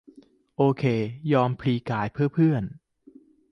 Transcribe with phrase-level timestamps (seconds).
[0.57, 0.83] โอเค
[1.33, 2.63] ยอมพลีกาย เพื่อเพื่อน